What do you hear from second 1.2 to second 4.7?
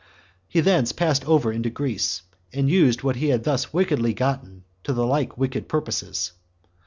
over into Greece, and used what he had thus wickedly gotten